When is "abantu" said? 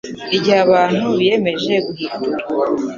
0.65-1.05